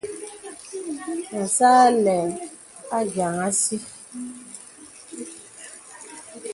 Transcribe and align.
Me 1.33 1.43
sà 1.55 1.69
àlə̄ 1.87 2.19
adiāŋ 2.97 3.35
àsi. 3.47 3.75